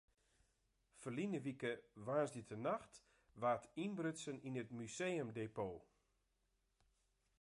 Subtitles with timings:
[1.01, 1.71] Ferline wike
[2.05, 2.93] woansdeitenacht
[3.41, 5.85] waard ynbrutsen yn it museumdepot.